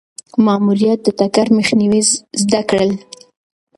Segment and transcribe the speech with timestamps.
[0.45, 2.01] ماموریت د ټکر مخنیوی
[2.41, 2.91] زده کړل.